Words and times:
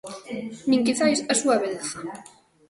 Nin, 0.69 0.81
quizais, 0.87 1.19
a 1.31 1.33
súa 1.41 1.55
beleza. 1.61 1.99